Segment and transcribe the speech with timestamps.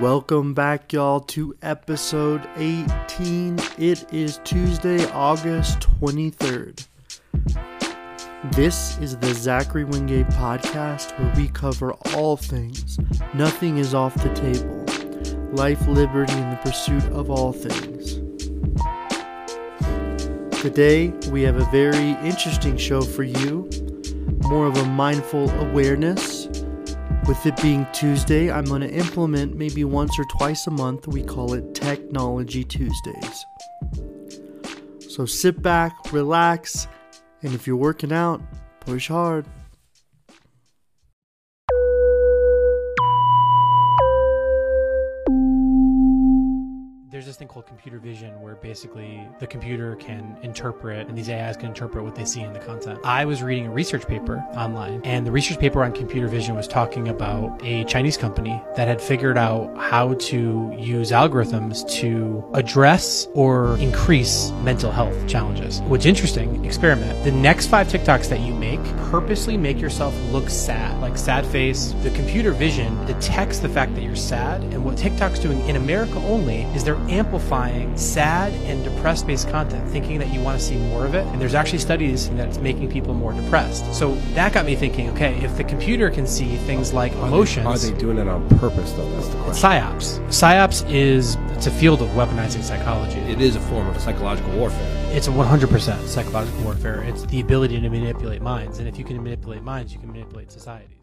[0.00, 3.58] Welcome back, y'all, to episode 18.
[3.78, 6.86] It is Tuesday, August 23rd.
[8.52, 12.96] This is the Zachary Wingate podcast where we cover all things.
[13.34, 14.84] Nothing is off the table.
[15.56, 18.20] Life, liberty, and the pursuit of all things.
[20.62, 23.68] Today, we have a very interesting show for you.
[24.42, 26.47] More of a mindful awareness
[27.28, 31.06] with it being Tuesday, I'm going to implement maybe once or twice a month.
[31.06, 33.44] We call it Technology Tuesdays.
[35.10, 36.88] So sit back, relax,
[37.42, 38.40] and if you're working out,
[38.80, 39.44] push hard.
[47.28, 51.66] This thing called computer vision where basically the computer can interpret and these AIs can
[51.66, 52.98] interpret what they see in the content.
[53.04, 56.66] I was reading a research paper online and the research paper on computer vision was
[56.66, 63.28] talking about a Chinese company that had figured out how to use algorithms to address
[63.34, 65.82] or increase mental health challenges.
[65.82, 67.24] What's interesting, experiment.
[67.24, 71.94] The next five TikToks that you make, purposely make yourself look sad, like sad face.
[72.02, 76.16] The computer vision detects the fact that you're sad and what TikTok's doing in America
[76.20, 80.76] only is they're amplifying sad and depressed based content, thinking that you want to see
[80.76, 81.26] more of it.
[81.26, 83.92] And there's actually studies that it's making people more depressed.
[83.94, 87.82] So that got me thinking okay, if the computer can see things like Are emotions.
[87.82, 89.10] They, are they doing it on purpose, though?
[89.12, 89.70] That's the question.
[89.70, 90.26] PSYOPs.
[90.28, 93.18] PSYOPs is it's a field of weaponizing psychology.
[93.20, 94.94] It is a form of psychological warfare.
[95.10, 97.02] It's a 100% psychological warfare.
[97.02, 100.52] It's the ability to manipulate minds, and if you can manipulate minds, you can manipulate
[100.52, 100.97] societies.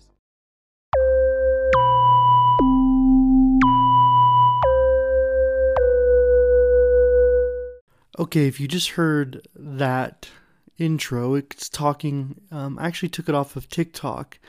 [8.17, 10.29] Okay, if you just heard that
[10.77, 14.39] intro, it's talking, um, I actually took it off of TikTok.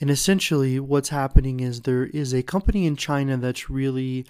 [0.00, 4.26] And essentially, what's happening is there is a company in China that's really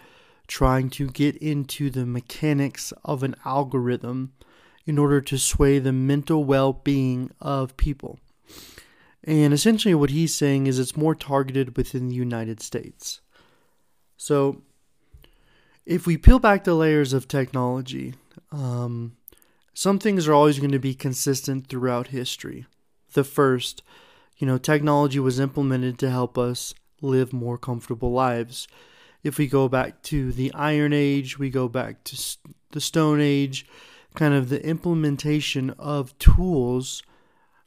[0.46, 4.34] trying to get into the mechanics of an algorithm
[4.84, 8.18] in order to sway the mental well being of people.
[9.24, 13.22] And essentially, what he's saying is it's more targeted within the United States.
[14.18, 14.60] So,
[15.86, 18.14] if we peel back the layers of technology,
[18.50, 19.16] um,
[19.74, 22.66] some things are always going to be consistent throughout history.
[23.14, 23.82] The first,
[24.36, 28.68] you know, technology was implemented to help us live more comfortable lives.
[29.22, 32.36] If we go back to the Iron Age, we go back to
[32.72, 33.66] the Stone Age,
[34.14, 37.02] kind of the implementation of tools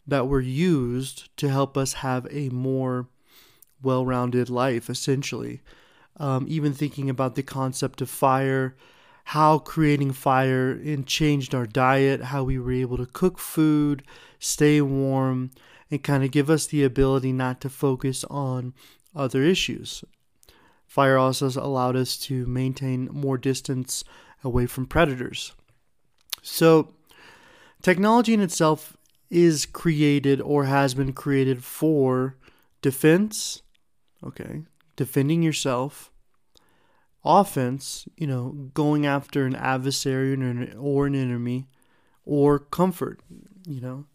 [0.08, 3.08] that were used to help us have a more
[3.82, 5.62] well rounded life, essentially.
[6.18, 8.76] Um, even thinking about the concept of fire,
[9.30, 14.04] how creating fire and changed our diet, how we were able to cook food,
[14.38, 15.50] stay warm,
[15.90, 18.74] and kind of give us the ability not to focus on
[19.16, 20.04] other issues.
[20.86, 24.04] Fire also allowed us to maintain more distance
[24.44, 25.54] away from predators.
[26.44, 26.94] So,
[27.82, 28.96] technology in itself
[29.32, 32.36] is created or has been created for
[32.84, 33.64] defense,
[34.24, 34.62] okay,
[34.96, 36.12] defending yourself,
[37.26, 41.68] offense, you know, going after an adversary or an enemy,
[42.26, 43.20] or comfort,
[43.68, 44.06] you know.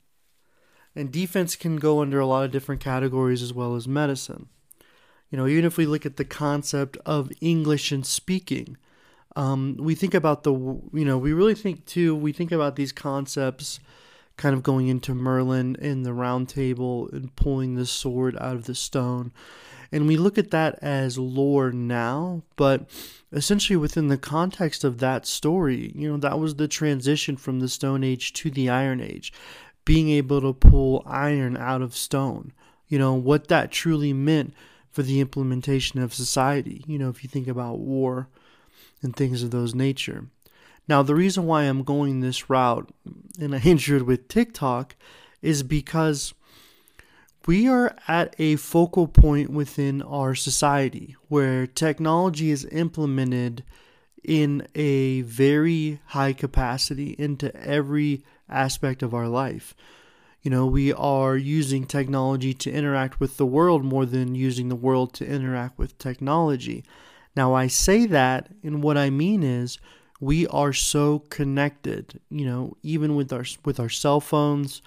[0.95, 4.49] And defense can go under a lot of different categories as well as medicine.
[5.31, 8.77] You know, even if we look at the concept of English and speaking,
[9.37, 12.91] um, we think about the, you know, we really think too, we think about these
[12.91, 13.79] concepts
[14.37, 18.65] kind of going into Merlin in the round table and pulling the sword out of
[18.65, 19.33] the stone.
[19.93, 22.89] And we look at that as lore now, but
[23.33, 27.69] essentially within the context of that story, you know, that was the transition from the
[27.69, 29.33] Stone Age to the Iron Age,
[29.85, 32.53] being able to pull iron out of stone.
[32.89, 34.55] You know, what that truly meant
[34.91, 38.29] for the implementation of society, you know, if you think about war
[39.03, 40.27] and things of those nature.
[40.89, 42.91] Now, the reason why I'm going this route
[43.39, 44.97] and I injured with TikTok
[45.41, 46.35] is because
[47.47, 53.65] we are at a focal point within our society where technology is implemented
[54.23, 59.75] in a very high capacity into every aspect of our life.
[60.43, 64.77] You know, we are using technology to interact with the world more than using the
[64.77, 66.85] world to interact with technology.
[67.37, 69.79] Now, I say that, and what I mean is
[70.21, 74.83] we are so connected, you know, even with our with our cell phones,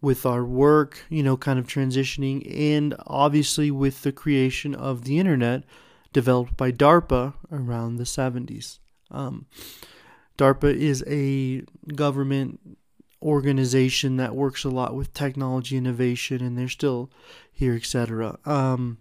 [0.00, 5.18] with our work, you know, kind of transitioning, and obviously with the creation of the
[5.18, 5.64] internet
[6.12, 8.78] developed by DARPA around the 70s.
[9.10, 9.46] Um,
[10.38, 11.62] DARPA is a
[11.94, 12.60] government
[13.22, 17.10] organization that works a lot with technology innovation, and they're still
[17.52, 18.38] here, etc.
[18.44, 18.98] Um,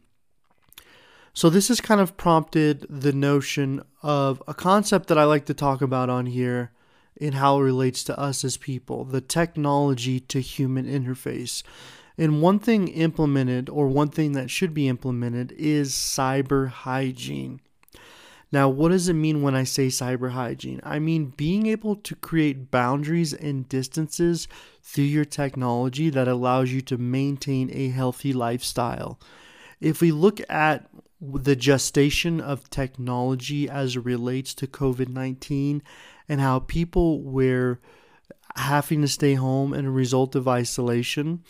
[1.33, 5.53] So, this has kind of prompted the notion of a concept that I like to
[5.53, 6.71] talk about on here
[7.17, 11.63] in how it relates to us as people the technology to human interface.
[12.17, 17.59] And one thing implemented, or one thing that should be implemented, is cyber hygiene.
[18.51, 20.79] Now, what does it mean when I say cyber hygiene?
[20.83, 24.47] I mean being able to create boundaries and distances
[24.81, 29.19] through your technology that allows you to maintain a healthy lifestyle.
[29.81, 30.88] If we look at
[31.19, 35.81] the gestation of technology as it relates to COVID 19
[36.27, 37.80] and how people were
[38.56, 41.44] having to stay home and a result of isolation,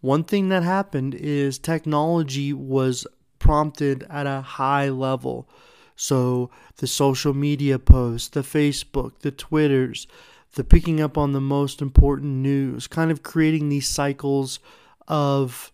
[0.00, 3.06] one thing that happened is technology was
[3.38, 5.48] prompted at a high level.
[5.96, 10.06] So the social media posts, the Facebook, the Twitters,
[10.54, 14.60] the picking up on the most important news, kind of creating these cycles
[15.08, 15.72] of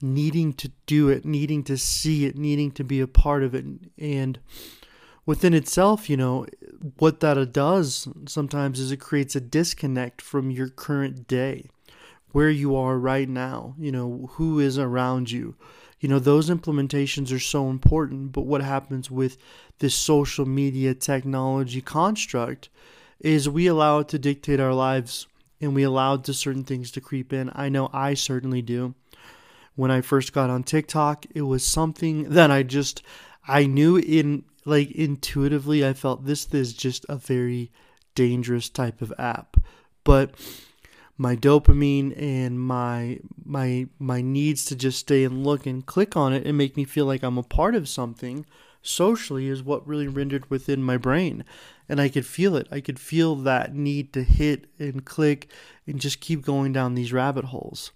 [0.00, 3.64] needing to do it, needing to see it, needing to be a part of it.
[3.98, 4.38] And
[5.26, 6.46] within itself, you know,
[6.98, 11.68] what that does sometimes is it creates a disconnect from your current day,
[12.32, 15.56] where you are right now, you know, who is around you
[16.04, 18.30] you know, those implementations are so important.
[18.32, 19.38] But what happens with
[19.78, 22.68] this social media technology construct
[23.20, 25.26] is we allow it to dictate our lives
[25.62, 27.50] and we allow to certain things to creep in.
[27.54, 28.94] I know I certainly do.
[29.76, 33.02] When I first got on TikTok, it was something that I just
[33.48, 37.70] I knew in like intuitively I felt this is just a very
[38.14, 39.56] dangerous type of app.
[40.04, 40.34] But
[41.16, 46.32] my dopamine and my my my needs to just stay and look and click on
[46.32, 48.44] it and make me feel like I'm a part of something
[48.82, 51.44] socially is what really rendered within my brain
[51.88, 52.66] and I could feel it.
[52.70, 55.50] I could feel that need to hit and click
[55.86, 57.92] and just keep going down these rabbit holes.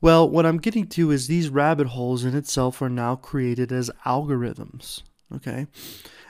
[0.00, 3.90] Well, what I'm getting to is these rabbit holes in itself are now created as
[4.04, 5.02] algorithms.
[5.34, 5.66] Okay.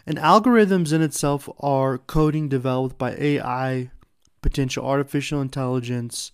[0.06, 3.90] And algorithms in itself are coding developed by AI
[4.40, 6.30] potential artificial intelligence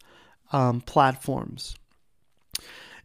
[0.53, 1.75] um, platforms.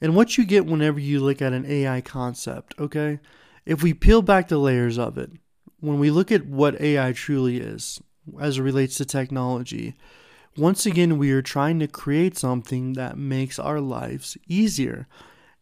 [0.01, 3.19] And what you get whenever you look at an AI concept, okay?
[3.65, 5.31] If we peel back the layers of it,
[5.79, 8.01] when we look at what AI truly is
[8.39, 9.95] as it relates to technology,
[10.57, 15.07] once again, we are trying to create something that makes our lives easier.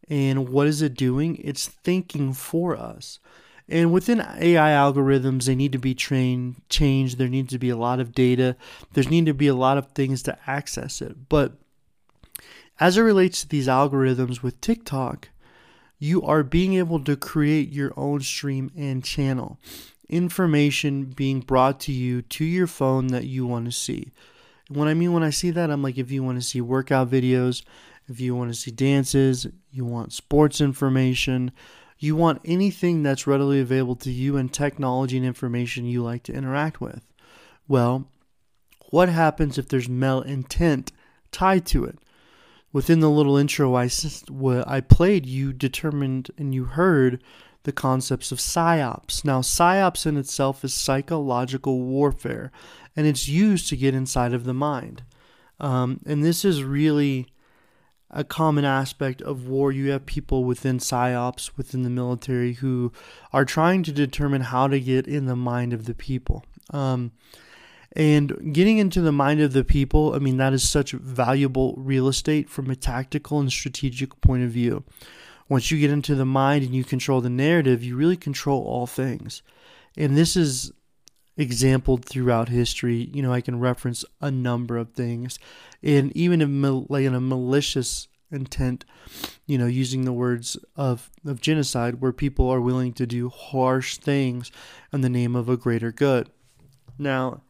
[0.09, 1.36] And what is it doing?
[1.44, 3.19] It's thinking for us.
[3.67, 7.17] And within AI algorithms, they need to be trained, changed.
[7.17, 8.56] There needs to be a lot of data.
[8.94, 11.29] There's need to be a lot of things to access it.
[11.29, 11.53] But
[12.79, 15.29] as it relates to these algorithms with TikTok,
[15.97, 19.59] you are being able to create your own stream and channel.
[20.09, 24.12] Information being brought to you to your phone that you want to see.
[24.67, 27.09] What I mean when I see that, I'm like, if you want to see workout
[27.09, 27.63] videos,
[28.07, 31.51] if you want to see dances, you want sports information,
[31.97, 36.33] you want anything that's readily available to you and technology and information you like to
[36.33, 37.01] interact with.
[37.68, 38.07] Well,
[38.89, 40.92] what happens if there's malintent
[41.31, 41.97] tied to it?
[42.71, 43.89] Within the little intro I,
[44.68, 47.24] I played, you determined and you heard
[47.63, 49.24] the concepts of psyops.
[49.24, 52.51] Now, psyops in itself is psychological warfare,
[52.95, 55.03] and it's used to get inside of the mind.
[55.59, 57.27] Um, and this is really
[58.11, 59.71] a common aspect of war.
[59.71, 62.91] You have people within psyops, within the military, who
[63.33, 66.45] are trying to determine how to get in the mind of the people.
[66.71, 67.12] Um,
[67.95, 72.07] and getting into the mind of the people, I mean, that is such valuable real
[72.07, 74.83] estate from a tactical and strategic point of view.
[75.47, 78.88] Once you get into the mind and you control the narrative, you really control all
[78.88, 79.41] things.
[79.95, 80.74] And this is
[81.38, 83.10] exampled throughout history.
[83.13, 85.39] You know, I can reference a number of things,
[85.84, 88.86] and even in, like in a malicious intent,
[89.46, 93.98] you know, using the words of, of genocide, where people are willing to do harsh
[93.98, 94.51] things
[94.92, 96.30] in the name of a greater good.
[96.98, 97.42] Now,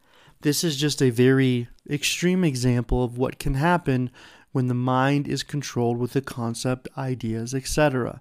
[0.42, 4.10] this is just a very extreme example of what can happen
[4.52, 8.20] when the mind is controlled with the concept, ideas, etc.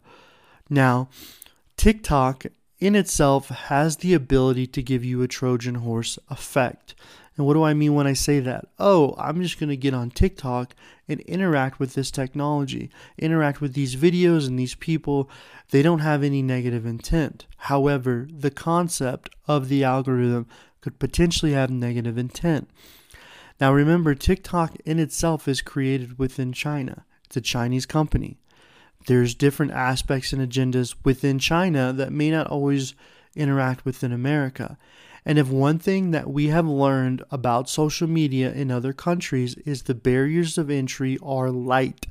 [0.70, 1.10] Now,
[1.78, 2.46] TikTok
[2.79, 6.96] in itself has the ability to give you a Trojan horse effect.
[7.38, 8.67] And what do I mean when I say that?
[8.79, 10.74] Oh, I'm just going to get on TikTok
[11.08, 15.29] and interact with this technology, interact with these videos and these people.
[15.72, 17.46] They don't have any negative intent.
[17.58, 20.48] However, the concept of the algorithm
[20.79, 22.70] could potentially have negative intent.
[23.60, 28.38] Now, remember, TikTok in itself is created within China, it's a Chinese company
[29.08, 32.94] there's different aspects and agendas within China that may not always
[33.36, 34.78] interact within America.
[35.26, 39.84] And if one thing that we have learned about social media in other countries is
[39.84, 42.08] the barriers of entry are light.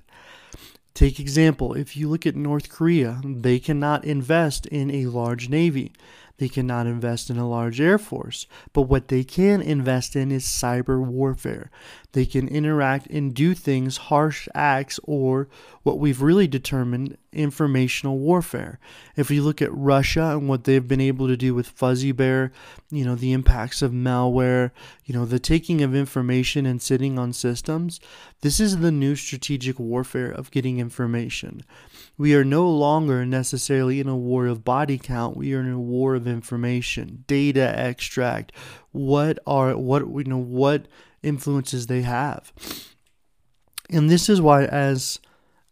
[0.95, 5.93] Take example, if you look at North Korea, they cannot invest in a large navy.
[6.39, 8.47] They cannot invest in a large air force.
[8.73, 11.71] But what they can invest in is cyber warfare.
[12.13, 15.49] They can interact and do things, harsh acts, or
[15.83, 18.79] what we've really determined informational warfare.
[19.17, 22.53] If you look at Russia and what they've been able to do with Fuzzy Bear,
[22.91, 24.71] you know, the impacts of malware,
[25.05, 28.01] you know, the taking of information and sitting on systems,
[28.41, 31.63] this is the new strategic warfare of getting information.
[32.17, 35.81] We are no longer necessarily in a war of body count, we are in a
[35.81, 38.53] war of information, data extract,
[38.93, 40.87] what are what you know what
[41.23, 42.53] influences they have.
[43.91, 45.19] And this is why as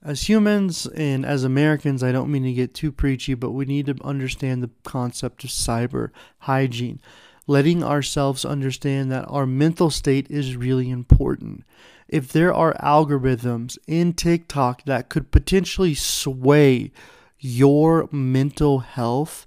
[0.05, 3.87] as humans and as Americans, I don't mean to get too preachy, but we need
[3.87, 7.01] to understand the concept of cyber hygiene,
[7.47, 11.65] letting ourselves understand that our mental state is really important.
[12.09, 16.91] If there are algorithms in TikTok that could potentially sway
[17.39, 19.47] your mental health,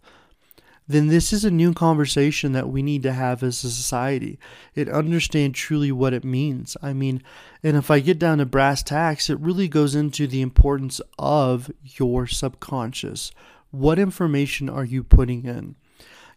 [0.87, 4.37] then this is a new conversation that we need to have as a society
[4.75, 6.77] and understand truly what it means.
[6.81, 7.23] I mean,
[7.63, 11.71] and if I get down to brass tacks, it really goes into the importance of
[11.83, 13.31] your subconscious.
[13.71, 15.75] What information are you putting in?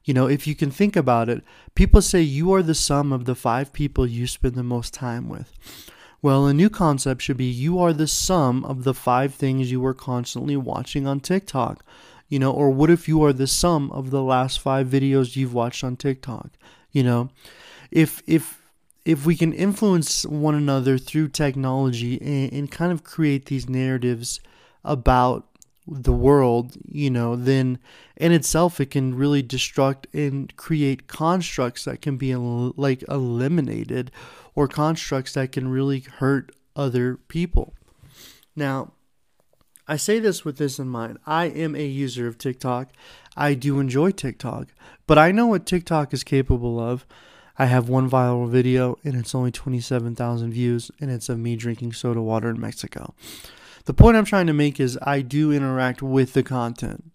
[0.04, 3.26] You know, if you can think about it, people say you are the sum of
[3.26, 5.52] the five people you spend the most time with.
[6.22, 9.84] Well, a new concept should be you are the sum of the five things you
[9.84, 11.84] are constantly watching on TikTok.
[12.28, 15.54] You know, or what if you are the sum of the last five videos you've
[15.54, 16.50] watched on TikTok?
[16.92, 17.30] You know,
[17.90, 18.60] if if
[19.04, 24.40] if we can influence one another through technology and, and kind of create these narratives
[24.84, 25.46] about
[25.86, 27.78] the world, you know, then
[28.16, 34.10] in itself it can really destruct and create constructs that can be like eliminated
[34.54, 37.72] or constructs that can really hurt other people.
[38.54, 38.92] Now,
[39.88, 41.18] I say this with this in mind.
[41.26, 42.90] I am a user of TikTok.
[43.36, 44.68] I do enjoy TikTok,
[45.06, 47.06] but I know what TikTok is capable of.
[47.58, 51.94] I have one viral video and it's only 27,000 views and it's of me drinking
[51.94, 53.14] soda water in Mexico.
[53.86, 57.10] The point I'm trying to make is I do interact with the content,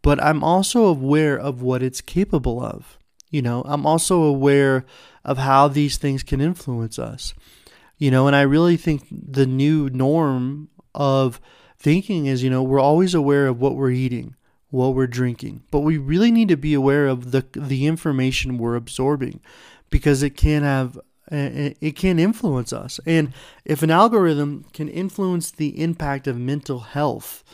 [0.00, 2.98] but I'm also aware of what it's capable of.
[3.30, 4.86] You know, I'm also aware
[5.24, 7.34] of how these things can influence us.
[7.98, 11.40] You know, and I really think the new norm of
[11.84, 14.34] thinking is, you know, we're always aware of what we're eating,
[14.70, 18.74] what we're drinking, but we really need to be aware of the the information we're
[18.74, 19.40] absorbing
[19.90, 20.98] because it can have
[21.30, 22.98] it can influence us.
[23.06, 23.32] And
[23.64, 27.44] if an algorithm can influence the impact of mental health,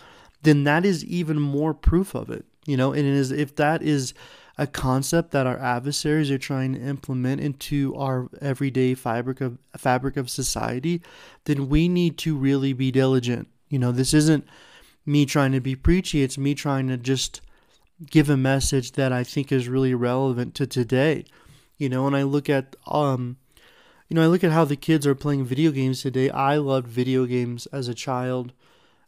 [0.42, 2.44] then that is even more proof of it.
[2.66, 4.14] You know, and it is if that is
[4.56, 10.16] a concept that our adversaries are trying to implement into our everyday fabric of fabric
[10.16, 11.02] of society,
[11.46, 14.46] then we need to really be diligent you know, this isn't
[15.06, 17.40] me trying to be preachy, it's me trying to just
[18.04, 21.24] give a message that I think is really relevant to today.
[21.78, 23.38] You know, and I look at um
[24.10, 26.30] you know, I look at how the kids are playing video games today.
[26.30, 28.52] I loved video games as a child.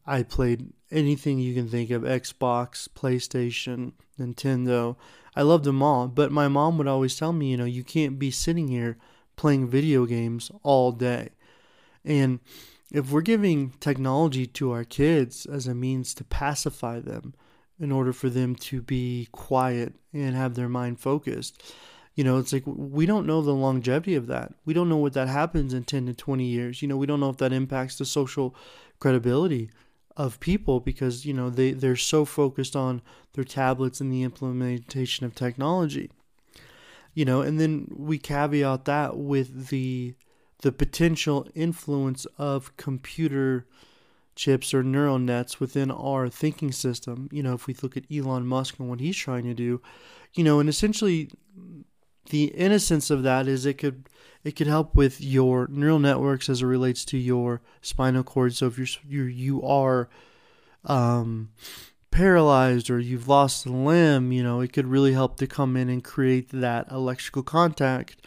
[0.07, 4.95] I played anything you can think of Xbox, PlayStation, Nintendo.
[5.35, 6.07] I loved them all.
[6.07, 8.97] But my mom would always tell me, you know, you can't be sitting here
[9.35, 11.31] playing video games all day.
[12.05, 12.39] And
[12.93, 17.35] if we're giving technology to our kids as a means to pacify them
[17.81, 21.63] in order for them to be quiet and have their mind focused,
[22.15, 24.53] you know, it's like we don't know the longevity of that.
[24.67, 26.83] We don't know what that happens in 10 to 20 years.
[26.83, 28.55] You know, we don't know if that impacts the social
[28.99, 29.71] credibility
[30.15, 33.01] of people because, you know, they, they're so focused on
[33.33, 36.11] their tablets and the implementation of technology.
[37.15, 40.15] You know, and then we caveat that with the
[40.63, 43.67] the potential influence of computer
[44.35, 47.29] chips or neural nets within our thinking system.
[47.31, 49.83] You know, if we look at Elon Musk and what he's trying to do,
[50.35, 51.31] you know, and essentially
[52.31, 54.09] the innocence of that is it could
[54.45, 58.55] it could help with your neural networks as it relates to your spinal cord.
[58.55, 60.09] So if you're you you are
[60.85, 61.51] um,
[62.11, 65.89] paralyzed or you've lost a limb, you know, it could really help to come in
[65.89, 68.25] and create that electrical contact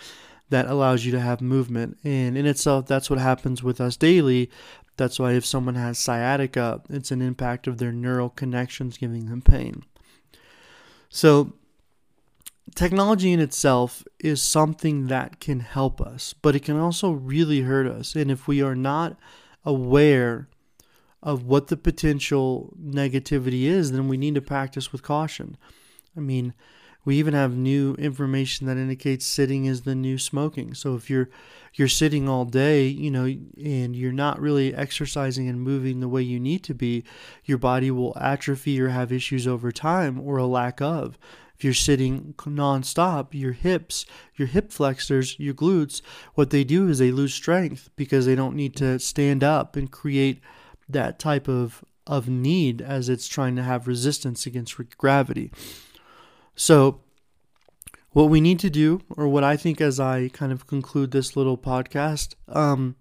[0.50, 1.98] that allows you to have movement.
[2.04, 4.50] And in itself, that's what happens with us daily.
[4.98, 9.42] That's why if someone has sciatica, it's an impact of their neural connections giving them
[9.42, 9.84] pain.
[11.10, 11.54] So,
[12.75, 17.88] technology in itself is something that can help us, but it can also really hurt
[17.88, 18.16] us.
[18.16, 19.18] And if we are not
[19.64, 20.48] aware
[21.22, 25.58] of what the potential negativity is, then we need to practice with caution.
[26.16, 26.54] I mean,
[27.06, 30.74] We even have new information that indicates sitting is the new smoking.
[30.74, 31.30] So if you're
[31.76, 36.22] you're sitting all day, you know, and you're not really exercising and moving the way
[36.22, 37.04] you need to be,
[37.44, 41.18] your body will atrophy or have issues over time or a lack of.
[41.54, 46.02] If you're sitting nonstop, your hips, your hip flexors, your glutes,
[46.34, 49.92] what they do is they lose strength because they don't need to stand up and
[49.92, 50.40] create
[50.90, 55.52] that type of of need as it's trying to have resistance against gravity.
[56.56, 57.02] So
[58.12, 61.36] what we need to do, or what I think as I kind of conclude this
[61.36, 62.96] little podcast, um,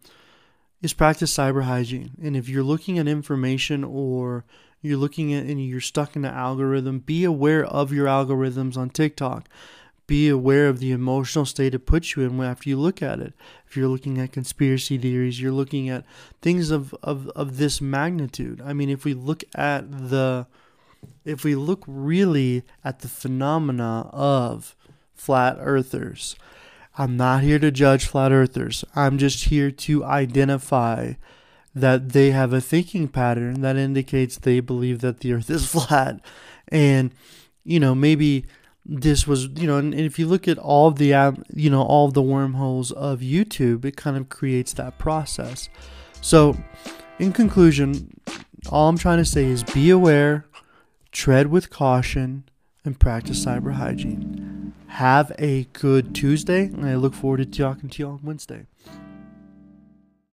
[0.83, 2.11] is practice cyber hygiene.
[2.23, 4.45] And if you're looking at information or
[4.83, 8.91] you're looking at and you're stuck in an algorithm, be aware of your algorithms on
[8.91, 9.49] TikTok.
[10.07, 13.33] Be aware of the emotional state it puts you in after you look at it.
[13.67, 16.05] If you're looking at conspiracy theories, you're looking at
[16.43, 18.61] things of, of, of this magnitude.
[18.63, 20.47] I mean, if we look at the,
[21.25, 24.77] if we look really at the phenomena of
[25.15, 26.37] flat earthers,
[26.97, 28.85] I'm not here to judge flat earthers.
[28.95, 31.15] I'm just here to identify
[31.75, 36.21] that they have a thinking pattern that indicates they believe that the earth is flat.
[36.69, 37.13] And,
[37.65, 38.47] you know, maybe
[38.87, 42.23] this was, you know, and, if you look at all the, you know, all the
[42.23, 45.69] wormholes of YouTube, it kind of creates that process.
[46.21, 46.57] So,
[47.19, 48.21] in conclusion,
[48.69, 50.47] all I'm trying to say is be aware,
[51.15, 52.45] tread with caution,
[52.85, 54.75] and practice cyber hygiene.
[54.89, 58.67] Have a good Tuesday, and I look forward to talking to you on Wednesday.